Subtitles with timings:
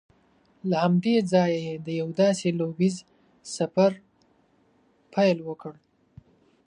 [0.69, 2.95] له همدې ځایه یې د یوه داسې لوبیز
[3.55, 3.91] سفر
[5.13, 5.73] پیل وکړ